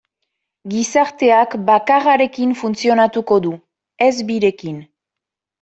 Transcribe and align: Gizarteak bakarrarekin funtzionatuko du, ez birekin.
Gizarteak 0.71 1.53
bakarrarekin 1.67 2.57
funtzionatuko 2.63 3.39
du, 3.47 3.55
ez 4.09 4.13
birekin. 4.31 4.85